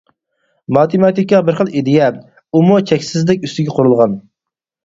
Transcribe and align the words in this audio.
ماتېماتىكا 0.77 1.41
بىر 1.49 1.59
خىل 1.59 1.69
ئىدىيە، 1.81 2.07
ئۇمۇ 2.61 2.79
چەكسىزلىك 2.93 3.47
ئۈستىگە 3.49 3.77
قۇرۇلغان. 3.77 4.21